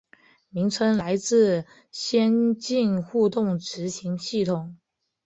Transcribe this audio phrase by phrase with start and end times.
[0.49, 4.79] 名称来自先进互动执行系统。